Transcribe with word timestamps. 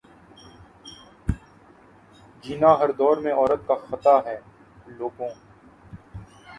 جینا 2.43 2.71
ہر 2.79 2.91
دور 2.91 3.17
میں 3.17 3.33
عورت 3.33 3.67
کا 3.67 3.75
خطا 3.87 4.17
ہے 4.25 4.37
لوگو 4.89 5.27